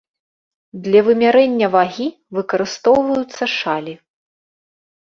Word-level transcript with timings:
Для 0.87 1.01
вымярэння 1.09 1.67
вагі 1.75 2.09
выкарыстоўваюцца 2.39 3.43
шалі. 3.59 3.93